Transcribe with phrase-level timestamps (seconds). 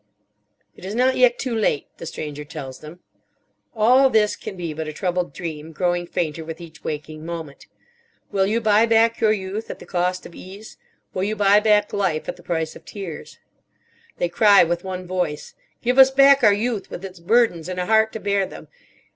[0.75, 3.01] "It is not yet too late," the Stranger tells them.
[3.75, 7.67] "All this can be but a troubled dream, growing fainter with each waking moment.
[8.31, 10.77] Will you buy back your Youth at the cost of ease?
[11.13, 13.37] Will you buy back Life at the price of tears?"
[14.17, 15.53] They cry with one voice,
[15.83, 18.69] "Give us back our Youth with its burdens, and a heart to bear them!